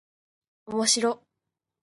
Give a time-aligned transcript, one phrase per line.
[0.65, 1.21] おもしろっ